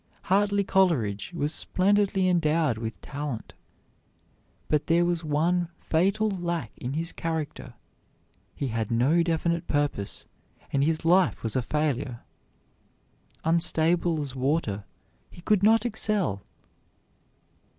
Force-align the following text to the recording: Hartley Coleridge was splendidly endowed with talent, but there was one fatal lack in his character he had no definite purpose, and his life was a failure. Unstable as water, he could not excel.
Hartley 0.23 0.63
Coleridge 0.63 1.31
was 1.31 1.53
splendidly 1.53 2.27
endowed 2.27 2.79
with 2.79 2.99
talent, 3.01 3.53
but 4.67 4.87
there 4.87 5.05
was 5.05 5.23
one 5.23 5.69
fatal 5.77 6.27
lack 6.27 6.75
in 6.75 6.93
his 6.93 7.11
character 7.11 7.75
he 8.55 8.69
had 8.69 8.89
no 8.89 9.21
definite 9.21 9.67
purpose, 9.67 10.25
and 10.73 10.83
his 10.83 11.05
life 11.05 11.43
was 11.43 11.55
a 11.55 11.61
failure. 11.61 12.21
Unstable 13.43 14.19
as 14.19 14.35
water, 14.35 14.85
he 15.29 15.41
could 15.41 15.61
not 15.61 15.85
excel. 15.85 16.41